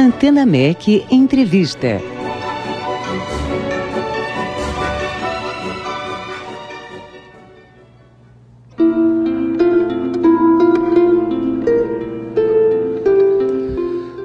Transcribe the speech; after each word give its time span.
Antena 0.00 0.46
MEC 0.46 1.04
Entrevista. 1.10 2.00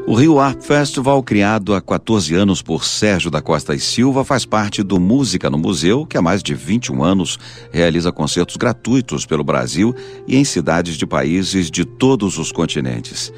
O 0.06 0.14
Rio 0.14 0.40
Art 0.40 0.62
Festival, 0.62 1.24
criado 1.24 1.74
há 1.74 1.82
14 1.82 2.36
anos 2.36 2.62
por 2.62 2.86
Sérgio 2.86 3.32
da 3.32 3.42
Costa 3.42 3.74
e 3.74 3.80
Silva, 3.80 4.24
faz 4.24 4.46
parte 4.46 4.84
do 4.84 5.00
Música 5.00 5.50
no 5.50 5.58
Museu, 5.58 6.06
que 6.06 6.16
há 6.16 6.22
mais 6.22 6.44
de 6.44 6.54
21 6.54 7.04
anos 7.04 7.40
realiza 7.72 8.12
concertos 8.12 8.58
gratuitos 8.58 9.26
pelo 9.26 9.44
Brasil 9.44 9.96
e 10.28 10.38
em 10.38 10.46
cidades 10.46 10.98
de 10.98 11.08
países 11.08 11.72
de 11.72 11.84
todos 11.84 12.38
os 12.38 12.52
continentes. 12.52 13.34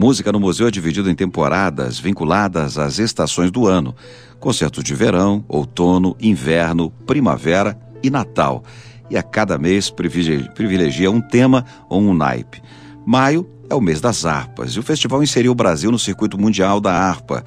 Música 0.00 0.30
no 0.30 0.38
Museu 0.38 0.68
é 0.68 0.70
dividido 0.70 1.10
em 1.10 1.14
temporadas 1.16 1.98
vinculadas 1.98 2.78
às 2.78 3.00
estações 3.00 3.50
do 3.50 3.66
ano: 3.66 3.96
concertos 4.38 4.84
de 4.84 4.94
verão, 4.94 5.44
outono, 5.48 6.16
inverno, 6.20 6.88
primavera 7.04 7.76
e 8.00 8.08
Natal. 8.08 8.62
E 9.10 9.16
a 9.16 9.24
cada 9.24 9.58
mês 9.58 9.90
privilegia 9.90 11.10
um 11.10 11.20
tema 11.20 11.64
ou 11.88 12.00
um 12.00 12.14
naipe. 12.14 12.62
Maio 13.04 13.50
é 13.68 13.74
o 13.74 13.80
mês 13.80 14.00
das 14.00 14.24
harpas 14.24 14.70
e 14.70 14.78
o 14.78 14.84
festival 14.84 15.20
inseriu 15.20 15.50
o 15.50 15.56
Brasil 15.56 15.90
no 15.90 15.98
circuito 15.98 16.38
mundial 16.38 16.80
da 16.80 16.92
harpa. 16.92 17.42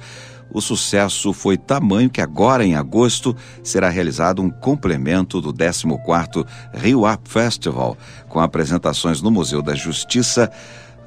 O 0.52 0.60
sucesso 0.60 1.32
foi 1.32 1.56
tamanho 1.56 2.10
que 2.10 2.20
agora, 2.20 2.66
em 2.66 2.74
agosto, 2.74 3.34
será 3.62 3.88
realizado 3.88 4.42
um 4.42 4.50
complemento 4.50 5.40
do 5.40 5.54
14º 5.54 6.46
Rio 6.74 7.06
Harp 7.06 7.26
Festival, 7.26 7.96
com 8.28 8.38
apresentações 8.38 9.22
no 9.22 9.30
Museu 9.30 9.62
da 9.62 9.74
Justiça, 9.74 10.52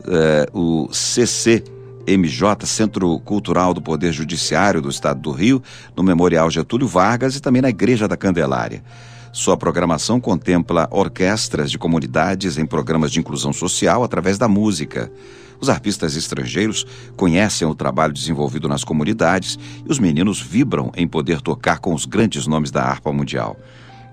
eh, 0.07 0.47
o 0.53 0.87
CCMJ, 0.91 2.65
Centro 2.65 3.19
Cultural 3.19 3.73
do 3.73 3.81
Poder 3.81 4.11
Judiciário 4.11 4.81
do 4.81 4.89
Estado 4.89 5.19
do 5.19 5.31
Rio, 5.31 5.61
no 5.95 6.03
Memorial 6.03 6.49
Getúlio 6.49 6.87
Vargas 6.87 7.35
e 7.35 7.41
também 7.41 7.61
na 7.61 7.69
Igreja 7.69 8.07
da 8.07 8.17
Candelária. 8.17 8.83
Sua 9.31 9.57
programação 9.57 10.19
contempla 10.19 10.87
orquestras 10.91 11.69
de 11.69 11.77
comunidades 11.77 12.57
em 12.57 12.65
programas 12.65 13.11
de 13.11 13.19
inclusão 13.19 13.51
social 13.51 14.03
através 14.03 14.37
da 14.37 14.47
música. 14.47 15.11
Os 15.59 15.69
arpistas 15.69 16.15
estrangeiros 16.15 16.85
conhecem 17.17 17.67
o 17.67 17.75
trabalho 17.75 18.13
desenvolvido 18.13 18.69
nas 18.69 18.83
comunidades 18.83 19.59
e 19.85 19.91
os 19.91 19.99
meninos 19.99 20.39
vibram 20.41 20.91
em 20.95 21.07
poder 21.07 21.41
tocar 21.41 21.79
com 21.79 21.93
os 21.93 22.05
grandes 22.05 22.47
nomes 22.47 22.71
da 22.71 22.83
harpa 22.83 23.11
mundial. 23.11 23.57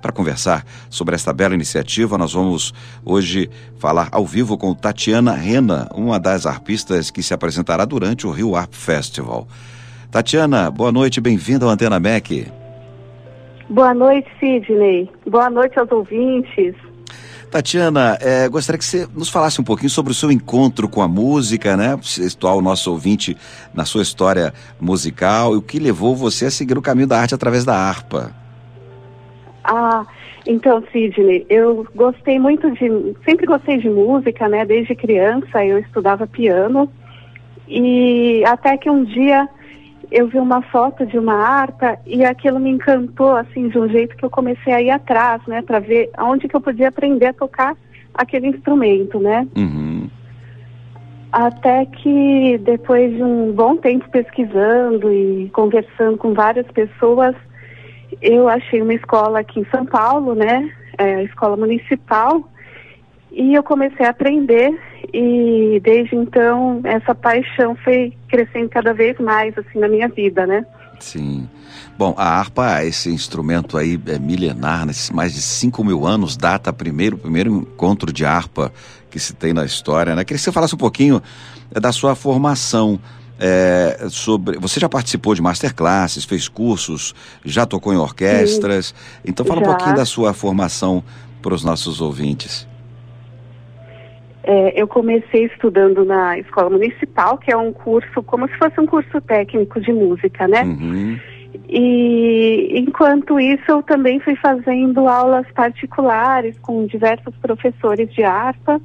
Para 0.03 0.11
conversar 0.11 0.67
sobre 0.91 1.15
esta 1.15 1.33
bela 1.33 1.55
iniciativa, 1.55 2.19
nós 2.19 2.33
vamos 2.33 2.75
hoje 3.05 3.49
falar 3.79 4.09
ao 4.11 4.27
vivo 4.27 4.59
com 4.59 4.75
Tatiana 4.75 5.33
Rena, 5.33 5.89
uma 5.95 6.19
das 6.19 6.45
arpistas 6.45 7.09
que 7.09 7.23
se 7.23 7.33
apresentará 7.33 7.85
durante 7.85 8.27
o 8.27 8.31
Rio 8.33 8.57
Harp 8.57 8.75
Festival. 8.75 9.47
Tatiana, 10.11 10.69
boa 10.73 10.91
noite, 10.91 11.21
bem-vinda 11.21 11.67
ao 11.67 11.71
Antena 11.71 12.01
MEC. 12.01 12.49
Boa 13.71 13.95
noite, 13.95 14.29
Sidney. 14.41 15.09
Boa 15.25 15.49
noite 15.49 15.79
aos 15.79 15.91
ouvintes. 15.93 16.75
Tatiana, 17.49 18.19
é, 18.21 18.49
gostaria 18.49 18.79
que 18.81 18.85
você 18.85 19.07
nos 19.15 19.29
falasse 19.29 19.61
um 19.61 19.65
pouquinho 19.65 19.91
sobre 19.91 20.11
o 20.11 20.15
seu 20.15 20.33
encontro 20.33 20.89
com 20.89 21.01
a 21.01 21.07
música, 21.07 21.77
né? 21.77 21.97
Situar 22.03 22.57
o 22.57 22.63
nosso 22.63 22.91
ouvinte 22.91 23.37
na 23.73 23.85
sua 23.85 24.03
história 24.03 24.53
musical 24.81 25.55
e 25.55 25.59
o 25.59 25.63
que 25.63 25.79
levou 25.79 26.17
você 26.17 26.47
a 26.47 26.51
seguir 26.51 26.77
o 26.77 26.83
caminho 26.83 27.07
da 27.07 27.21
arte 27.21 27.37
através 27.37 27.65
da 27.65 27.77
harpa. 27.77 28.42
Ah, 29.65 30.05
então, 30.47 30.83
Sidney, 30.91 31.47
eu 31.49 31.87
gostei 31.95 32.39
muito 32.39 32.71
de. 32.73 33.15
Sempre 33.25 33.47
gostei 33.47 33.79
de 33.79 33.89
música, 33.89 34.49
né? 34.49 34.65
Desde 34.65 34.95
criança 34.95 35.65
eu 35.65 35.79
estudava 35.79 36.27
piano. 36.27 36.91
E 37.69 38.43
até 38.45 38.77
que 38.77 38.91
um 38.91 39.05
dia 39.05 39.49
eu 40.11 40.29
vi 40.29 40.39
uma 40.39 40.61
foto 40.61 41.07
de 41.07 41.19
uma 41.19 41.35
harpa 41.35 41.99
e 42.07 42.23
aquilo 42.23 42.61
me 42.61 42.71
encantou 42.71 43.35
assim 43.35 43.69
de 43.69 43.79
um 43.79 43.89
jeito 43.89 44.15
que 44.15 44.25
eu 44.25 44.29
comecei 44.29 44.73
a 44.73 44.83
ir 44.83 44.91
atrás, 44.91 45.41
né, 45.47 45.63
para 45.63 45.79
ver 45.79 46.11
aonde 46.19 46.47
que 46.47 46.55
eu 46.55 46.61
podia 46.61 46.89
aprender 46.89 47.27
a 47.27 47.33
tocar 47.33 47.75
aquele 48.13 48.49
instrumento, 48.49 49.19
né? 49.19 49.49
Uhum. 49.57 50.11
Até 51.33 51.87
que 51.87 52.59
depois 52.59 53.11
de 53.17 53.23
um 53.23 53.53
bom 53.53 53.79
tempo 53.79 54.07
pesquisando 54.11 55.11
e 55.11 55.49
conversando 55.55 56.19
com 56.19 56.35
várias 56.35 56.67
pessoas, 56.67 57.35
eu 58.23 58.49
achei 58.49 58.81
uma 58.81 58.95
escola 58.95 59.41
aqui 59.41 59.61
em 59.61 59.67
São 59.67 59.85
Paulo, 59.85 60.35
né? 60.35 60.71
É, 60.97 61.25
escola 61.25 61.57
municipal, 61.57 62.49
e 63.33 63.55
eu 63.55 63.63
comecei 63.63 64.07
a 64.07 64.11
aprender 64.11 64.79
e 65.13 65.81
desde 65.83 66.15
então 66.15 66.81
essa 66.85 67.15
paixão 67.15 67.75
foi 67.77 68.13
crescendo 68.29 68.69
cada 68.69 68.93
vez 68.93 69.19
mais 69.19 69.57
assim 69.57 69.79
na 69.79 69.89
minha 69.89 70.09
vida, 70.09 70.47
né? 70.47 70.65
Sim. 71.01 71.49
Bom, 71.99 72.15
a 72.17 72.25
harpa, 72.25 72.85
esse 72.85 73.11
instrumento 73.11 73.77
aí 73.77 74.01
é 74.07 74.19
milenar, 74.19 74.87
nesses 74.87 75.11
mais 75.11 75.35
de 75.35 75.43
5 75.43 75.83
mil 75.83 76.07
anos, 76.07 76.37
data 76.37 76.73
primeiro, 76.73 77.19
primeiro 77.19 77.51
encontro 77.51 78.13
de 78.13 78.25
harpa 78.25 78.73
que 79.11 79.19
se 79.19 79.35
tem 79.35 79.53
na 79.53 79.65
história, 79.65 80.15
né? 80.15 80.25
Queria 80.25 80.39
que 80.39 80.45
você 80.45 80.53
falasse 80.53 80.75
um 80.75 80.79
pouquinho 80.79 81.23
é, 81.75 81.81
da 81.81 81.91
sua 81.91 82.15
formação. 82.15 83.01
É, 83.39 84.07
sobre 84.09 84.59
você 84.59 84.79
já 84.79 84.89
participou 84.89 85.35
de 85.35 85.43
masterclasses, 85.43 86.25
fez 86.25 86.49
cursos, 86.49 87.15
já 87.45 87.67
tocou 87.67 87.93
em 87.93 87.97
orquestras. 87.97 88.87
Sim, 88.87 89.31
então 89.31 89.45
fala 89.45 89.61
já. 89.61 89.67
um 89.67 89.71
pouquinho 89.71 89.97
da 89.97 90.05
sua 90.05 90.33
formação 90.33 91.03
para 91.41 91.55
os 91.55 91.65
nossos 91.65 92.01
ouvintes. 92.01 92.69
É, 94.45 94.81
eu 94.81 94.89
comecei 94.89 95.45
estudando 95.47 96.05
na 96.05 96.39
escola 96.39 96.71
municipal, 96.71 97.39
que 97.39 97.53
é 97.53 97.57
um 97.57 97.73
curso, 97.73 98.23
como 98.25 98.49
se 98.49 98.55
fosse 98.57 98.81
um 98.81 98.87
curso 98.87 99.21
técnico 99.21 99.81
de 99.81 99.93
música, 99.93 100.49
né? 100.49 100.63
Uhum. 100.63 101.19
E 101.69 102.81
enquanto 102.81 103.39
isso, 103.39 103.65
eu 103.69 103.83
também 103.83 104.19
fui 104.21 104.35
fazendo 104.37 105.07
aulas 105.07 105.47
particulares 105.53 106.59
com 106.59 106.87
diversos 106.87 107.35
professores 107.37 108.13
de 108.13 108.25
harpa 108.25 108.81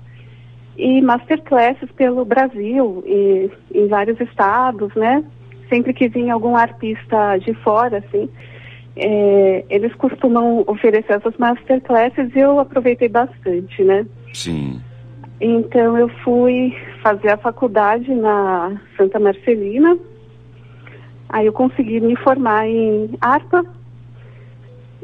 e 0.77 1.01
masterclasses 1.01 1.91
pelo 1.93 2.23
Brasil 2.23 3.03
e 3.05 3.49
em 3.73 3.87
vários 3.87 4.19
estados, 4.21 4.93
né? 4.95 5.23
Sempre 5.69 5.93
que 5.93 6.07
vinha 6.07 6.33
algum 6.33 6.55
artista 6.55 7.37
de 7.37 7.53
fora, 7.55 7.97
assim, 7.97 8.29
é, 8.95 9.65
eles 9.69 9.93
costumam 9.95 10.63
oferecer 10.67 11.13
essas 11.13 11.35
masterclasses 11.37 12.33
e 12.35 12.39
eu 12.39 12.59
aproveitei 12.59 13.09
bastante, 13.09 13.83
né? 13.83 14.05
Sim. 14.33 14.81
Então 15.39 15.97
eu 15.97 16.09
fui 16.23 16.75
fazer 17.01 17.29
a 17.29 17.37
faculdade 17.37 18.13
na 18.13 18.79
Santa 18.95 19.19
Marcelina. 19.19 19.97
Aí 21.29 21.45
eu 21.45 21.53
consegui 21.53 21.99
me 21.99 22.15
formar 22.17 22.67
em 22.67 23.11
harpa. 23.21 23.63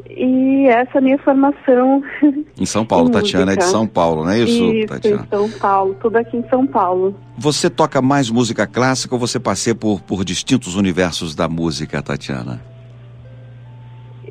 E 0.08 0.66
essa 0.66 0.92
é 0.94 0.98
a 0.98 1.00
minha 1.00 1.18
formação. 1.18 2.02
Em 2.58 2.66
São 2.66 2.84
Paulo, 2.84 3.10
Tatiana 3.10 3.52
é 3.52 3.56
de 3.56 3.64
São 3.64 3.86
Paulo, 3.86 4.24
não 4.24 4.30
é 4.30 4.38
isso, 4.40 4.64
isso 4.72 4.86
Tatiana? 4.86 5.22
Em 5.22 5.36
São 5.36 5.50
Paulo, 5.58 5.96
tudo 6.00 6.16
aqui 6.16 6.36
em 6.36 6.48
São 6.48 6.66
Paulo. 6.66 7.14
Você 7.38 7.70
toca 7.70 8.00
mais 8.02 8.30
música 8.30 8.66
clássica 8.66 9.14
ou 9.14 9.18
você 9.18 9.40
passeia 9.40 9.74
por, 9.74 10.02
por 10.02 10.24
distintos 10.24 10.76
universos 10.76 11.34
da 11.34 11.48
música, 11.48 12.02
Tatiana? 12.02 12.60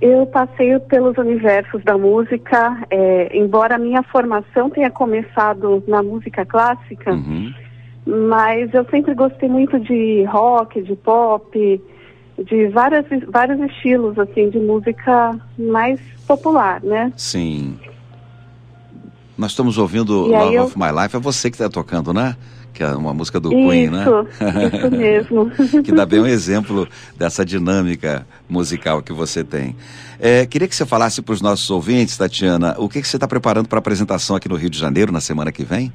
Eu 0.02 0.26
passei 0.26 0.78
pelos 0.80 1.18
universos 1.18 1.84
da 1.84 1.98
música, 1.98 2.86
é, 2.90 3.38
embora 3.38 3.76
a 3.76 3.80
minha 3.80 4.04
formação 4.04 4.70
tenha 4.70 4.92
começado 4.92 5.84
na 5.88 6.04
música 6.04 6.46
clássica, 6.46 7.14
uhum. 7.14 7.54
mas 8.06 8.74
eu 8.74 8.86
sempre 8.90 9.14
gostei 9.14 9.48
muito 9.48 9.80
de 9.80 10.24
rock, 10.26 10.82
de 10.82 10.96
pop, 10.96 11.82
de 12.38 12.68
várias, 12.68 13.06
vários 13.30 13.60
estilos 13.72 14.18
assim 14.18 14.50
de 14.50 14.60
música 14.60 15.40
mais 15.58 16.00
popular, 16.28 16.82
né? 16.82 17.12
Sim. 17.16 17.78
Nós 19.38 19.52
estamos 19.52 19.78
ouvindo 19.78 20.28
e 20.28 20.32
Love 20.32 20.56
eu... 20.56 20.64
of 20.64 20.78
My 20.78 20.92
Life, 20.92 21.16
é 21.16 21.20
você 21.20 21.50
que 21.50 21.56
está 21.56 21.70
tocando, 21.70 22.14
né? 22.14 22.36
que 22.74 22.84
é 22.84 22.88
uma 22.88 23.14
música 23.14 23.40
do 23.40 23.54
isso, 23.54 23.70
Queen, 23.70 23.90
né? 23.90 24.06
Isso 24.74 24.92
mesmo. 24.92 25.52
que 25.84 25.92
dá 25.92 26.06
bem 26.06 26.22
um 26.22 26.26
exemplo 26.26 26.88
dessa 27.16 27.46
dinâmica 27.46 28.26
musical 28.50 29.02
que 29.02 29.14
você 29.14 29.44
tem. 29.44 29.76
É, 30.20 30.46
queria 30.46 30.68
que 30.68 30.76
você 30.76 30.86
falasse 30.86 31.22
para 31.22 31.34
os 31.34 31.42
nossos 31.42 31.70
ouvintes, 31.70 32.18
Tatiana, 32.18 32.76
o 32.80 32.90
que, 32.90 33.02
que 33.02 33.08
você 33.08 33.18
está 33.18 33.28
preparando 33.28 33.68
para 33.68 33.78
a 33.78 33.80
apresentação 33.80 34.36
aqui 34.36 34.50
no 34.50 34.56
Rio 34.56 34.70
de 34.70 34.80
Janeiro 34.80 35.12
na 35.12 35.22
semana 35.22 35.52
que 35.52 35.64
vem? 35.64 35.94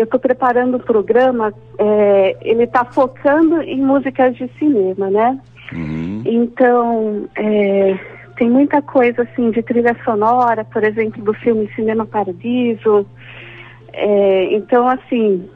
Eu 0.00 0.04
estou 0.04 0.20
preparando 0.20 0.76
o 0.76 0.80
programa, 0.80 1.52
é, 1.78 2.36
ele 2.42 2.64
está 2.64 2.84
focando 2.84 3.60
em 3.62 3.82
músicas 3.82 4.36
de 4.36 4.48
cinema, 4.58 5.10
né? 5.10 5.38
Uhum. 5.72 6.22
Então, 6.24 7.28
é, 7.36 7.98
tem 8.36 8.48
muita 8.48 8.80
coisa 8.80 9.22
assim 9.22 9.50
de 9.50 9.62
trilha 9.62 9.96
sonora, 10.04 10.64
por 10.64 10.84
exemplo, 10.84 11.22
do 11.22 11.34
filme 11.34 11.68
Cinema 11.74 12.06
Paradiso, 12.06 13.06
é, 13.92 14.54
então, 14.54 14.88
assim, 14.88 15.48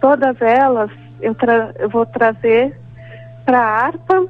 todas 0.00 0.40
elas 0.40 0.90
eu, 1.20 1.34
eu 1.78 1.88
vou 1.88 2.06
trazer 2.06 2.76
para 3.44 3.58
a 3.58 3.86
harpa 3.86 4.26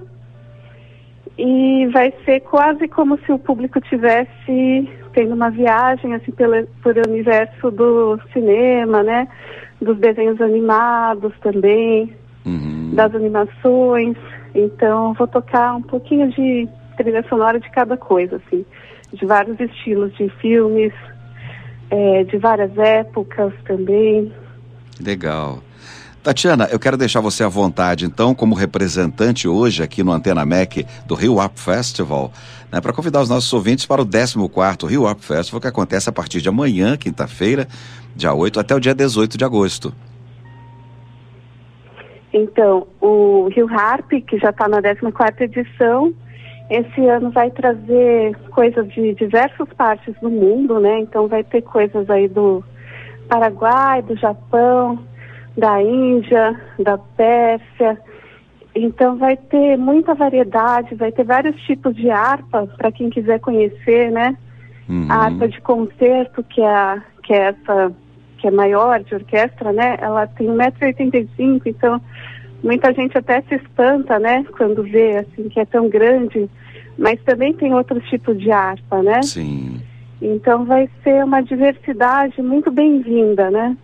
e 1.36 1.86
vai 1.92 2.12
ser 2.24 2.40
quase 2.40 2.86
como 2.88 3.18
se 3.20 3.32
o 3.32 3.38
público 3.38 3.80
tivesse 3.80 4.88
tendo 5.12 5.34
uma 5.34 5.50
viagem 5.50 6.14
assim 6.14 6.32
pelo, 6.32 6.66
pelo 6.82 7.02
universo 7.08 7.70
do 7.70 8.20
cinema, 8.32 9.02
né? 9.02 9.28
Dos 9.80 9.98
desenhos 9.98 10.40
animados 10.40 11.32
também. 11.40 12.14
Uhum. 12.44 12.90
das 12.94 13.14
animações. 13.14 14.16
Então, 14.54 15.14
vou 15.14 15.26
tocar 15.26 15.74
um 15.76 15.82
pouquinho 15.82 16.30
de 16.30 16.68
trilha 16.96 17.24
sonora 17.28 17.58
de 17.58 17.70
cada 17.70 17.96
coisa, 17.96 18.36
assim, 18.36 18.64
de 19.12 19.24
vários 19.24 19.58
estilos 19.58 20.14
de 20.16 20.28
filmes, 20.40 20.92
é, 21.90 22.24
de 22.24 22.36
várias 22.38 22.76
épocas 22.76 23.52
também. 23.64 24.32
Legal. 25.00 25.58
Tatiana, 26.22 26.68
eu 26.70 26.78
quero 26.78 26.96
deixar 26.96 27.20
você 27.20 27.42
à 27.42 27.48
vontade, 27.48 28.04
então, 28.04 28.32
como 28.32 28.54
representante 28.54 29.48
hoje 29.48 29.82
aqui 29.82 30.04
no 30.04 30.12
Antena 30.12 30.46
MEC 30.46 30.86
do 31.04 31.16
Rio 31.16 31.44
Up 31.44 31.58
Festival, 31.58 32.30
né, 32.70 32.80
para 32.80 32.92
convidar 32.92 33.20
os 33.20 33.28
nossos 33.28 33.52
ouvintes 33.52 33.86
para 33.86 34.00
o 34.00 34.06
14º 34.06 34.86
Rio 34.88 35.10
Up 35.10 35.20
Festival, 35.24 35.60
que 35.60 35.66
acontece 35.66 36.08
a 36.08 36.12
partir 36.12 36.40
de 36.40 36.48
amanhã, 36.48 36.96
quinta-feira, 36.96 37.66
dia 38.14 38.32
8, 38.32 38.60
até 38.60 38.72
o 38.72 38.78
dia 38.78 38.94
18 38.94 39.36
de 39.36 39.44
agosto. 39.44 39.92
Então, 42.32 42.86
o 43.00 43.48
Rio 43.48 43.68
Harp, 43.68 44.12
que 44.24 44.38
já 44.38 44.50
está 44.50 44.68
na 44.68 44.80
14ª 44.80 45.40
edição, 45.40 46.14
esse 46.70 47.04
ano 47.04 47.32
vai 47.32 47.50
trazer 47.50 48.36
coisas 48.52 48.88
de 48.92 49.12
diversas 49.14 49.68
partes 49.76 50.14
do 50.22 50.30
mundo, 50.30 50.78
né? 50.78 51.00
Então 51.00 51.26
vai 51.26 51.42
ter 51.42 51.62
coisas 51.62 52.08
aí 52.08 52.28
do 52.28 52.64
Paraguai, 53.28 54.00
do 54.02 54.16
Japão, 54.16 54.98
da 55.56 55.82
Índia, 55.82 56.60
da 56.78 56.98
Pérsia. 56.98 57.98
Então 58.74 59.16
vai 59.16 59.36
ter 59.36 59.76
muita 59.76 60.14
variedade, 60.14 60.94
vai 60.94 61.12
ter 61.12 61.24
vários 61.24 61.60
tipos 61.62 61.94
de 61.94 62.10
harpa 62.10 62.66
para 62.76 62.90
quem 62.90 63.10
quiser 63.10 63.38
conhecer, 63.40 64.10
né? 64.10 64.36
Uhum. 64.88 65.06
A 65.08 65.26
harpa 65.26 65.48
de 65.48 65.60
concerto, 65.60 66.42
que 66.42 66.60
é, 66.60 66.66
a, 66.66 67.02
que 67.22 67.32
é 67.32 67.48
essa 67.48 67.92
que 68.38 68.48
é 68.48 68.50
maior 68.50 69.00
de 69.04 69.14
orquestra, 69.14 69.72
né? 69.72 69.96
Ela 70.00 70.26
tem 70.26 70.48
1,85m, 70.48 71.62
então 71.66 72.00
muita 72.62 72.92
gente 72.92 73.16
até 73.16 73.40
se 73.42 73.54
espanta, 73.54 74.18
né? 74.18 74.44
Quando 74.56 74.82
vê 74.82 75.18
assim 75.18 75.48
que 75.48 75.60
é 75.60 75.64
tão 75.64 75.88
grande, 75.88 76.50
mas 76.98 77.20
também 77.22 77.52
tem 77.52 77.72
outros 77.72 78.02
tipos 78.08 78.36
de 78.38 78.50
harpa, 78.50 79.00
né? 79.02 79.22
Sim. 79.22 79.80
Então 80.20 80.64
vai 80.64 80.88
ser 81.04 81.24
uma 81.24 81.40
diversidade 81.40 82.40
muito 82.42 82.70
bem-vinda, 82.70 83.50
né? 83.50 83.76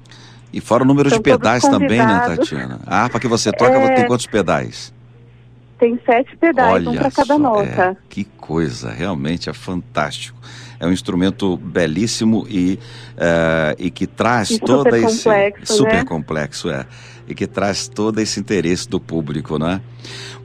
E 0.53 0.61
fora 0.61 0.83
o 0.83 0.87
número 0.87 1.11
de 1.11 1.21
pedais 1.21 1.62
também, 1.62 1.99
né, 1.99 2.21
Tatiana? 2.27 2.81
A 2.87 3.05
harpa 3.05 3.21
que 3.21 3.29
você 3.29 3.53
toca 3.53 3.73
é... 3.73 3.95
tem 3.95 4.06
quantos 4.06 4.27
pedais? 4.27 4.93
Tem 5.79 5.99
sete 6.05 6.37
pedais, 6.37 6.73
Olha 6.73 6.91
um 6.91 6.97
para 6.97 7.11
cada 7.11 7.35
só, 7.35 7.39
nota. 7.39 7.62
É, 7.62 7.97
que 8.09 8.25
coisa, 8.25 8.91
realmente 8.91 9.49
é 9.49 9.53
fantástico. 9.53 10.37
É 10.81 10.87
um 10.87 10.93
instrumento 10.93 11.56
belíssimo 11.56 12.47
e, 12.49 12.79
uh, 13.15 13.77
e 13.79 13.91
que 13.91 14.06
traz 14.06 14.50
e 14.50 14.59
todo 14.59 14.85
super 14.85 14.95
esse. 14.95 15.25
Complexo, 15.25 15.77
super 15.77 15.95
né? 15.95 16.05
complexo, 16.05 16.71
é. 16.71 16.87
E 17.29 17.35
que 17.35 17.47
traz 17.47 17.87
todo 17.87 18.19
esse 18.21 18.41
interesse 18.41 18.89
do 18.89 18.99
público, 18.99 19.59
né? 19.59 19.81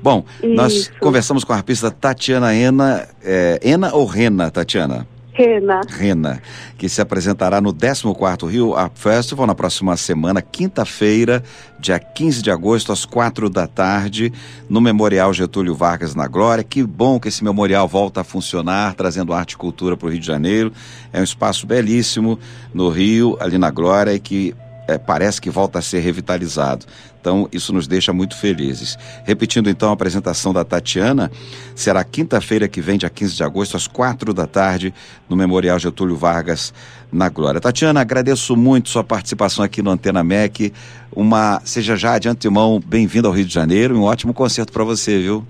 Bom, 0.02 0.26
Isso. 0.44 0.54
nós 0.54 0.92
conversamos 1.00 1.44
com 1.44 1.54
a 1.54 1.56
arpista 1.56 1.90
Tatiana 1.90 2.54
Ena. 2.54 3.08
É, 3.24 3.60
Ena 3.64 3.94
ou 3.94 4.06
Rena, 4.06 4.52
Tatiana? 4.52 5.08
Rena. 5.34 5.82
Rena, 5.90 6.42
que 6.78 6.88
se 6.88 7.02
apresentará 7.02 7.60
no 7.60 7.74
14º 7.74 8.48
Rio 8.48 8.76
Art 8.76 8.94
Festival 8.96 9.48
na 9.48 9.56
próxima 9.56 9.98
semana, 9.98 10.42
quinta-feira, 10.42 11.44
dia 11.80 11.98
15 11.98 12.44
de 12.44 12.52
agosto, 12.52 12.92
às 12.92 13.04
quatro 13.04 13.50
da 13.50 13.66
tarde, 13.66 14.32
no 14.70 14.80
Memorial 14.80 15.34
Getúlio 15.34 15.74
Vargas 15.74 16.14
na 16.14 16.28
Glória. 16.28 16.64
Que 16.64 16.84
bom 16.84 17.20
que 17.20 17.30
esse 17.30 17.44
memorial 17.44 17.88
volta 17.88 18.22
a 18.22 18.24
funcionar, 18.24 18.94
trazendo 18.94 19.34
arte 19.34 19.54
e 19.54 19.58
cultura 19.58 19.98
para 19.98 20.08
o 20.08 20.12
Rio 20.12 20.20
de 20.20 20.28
Janeiro. 20.28 20.72
É 21.12 21.20
um 21.20 21.24
espaço 21.24 21.66
belíssimo 21.66 22.40
no 22.72 22.90
Rio, 22.90 23.36
ali 23.40 23.58
na 23.58 23.72
Glória, 23.72 24.14
e 24.14 24.20
que 24.20 24.56
é, 24.88 24.98
parece 24.98 25.42
que 25.42 25.50
volta 25.50 25.80
a 25.80 25.82
ser 25.82 26.00
revitalizado. 26.00 26.86
Então, 27.20 27.48
isso 27.54 27.72
nos 27.72 27.88
deixa 27.88 28.12
muito 28.12 28.36
felizes. 28.36 28.98
Repetindo 29.24 29.70
então 29.70 29.90
a 29.90 29.94
apresentação 29.94 30.52
da 30.52 30.66
Tatiana, 30.66 31.32
será 31.74 32.04
quinta-feira 32.04 32.68
que 32.68 32.82
vem, 32.82 32.98
dia 32.98 33.10
15 33.10 33.36
de 33.36 33.44
agosto, 33.44 33.78
às 33.78 33.88
quatro 33.88 34.34
da 34.34 34.46
tarde, 34.46 34.94
no 35.30 35.36
Memorial 35.36 35.80
Getúlio 35.80 36.18
Vargas, 36.18 36.74
na 37.12 37.30
Glória. 37.30 37.62
Tatiana, 37.62 38.02
agradeço 38.02 38.58
muito 38.58 38.90
sua 38.90 39.06
participação 39.06 39.64
aqui 39.64 39.82
no 39.82 39.90
Antena 39.90 40.22
MEC. 40.22 40.74
Uma, 41.16 41.62
seja 41.64 41.96
já 41.96 42.20
de 42.20 42.28
antemão 42.28 42.82
bem-vinda 42.86 43.30
ao 43.30 43.34
Rio 43.34 43.46
de 43.46 43.54
Janeiro 43.54 43.96
e 43.96 43.98
um 43.98 44.04
ótimo 44.04 44.34
concerto 44.34 44.74
para 44.74 44.84
você, 44.84 45.20
viu? 45.20 45.46